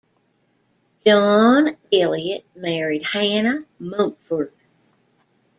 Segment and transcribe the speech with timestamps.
[1.05, 4.51] John Eliot married Hanna Mumford.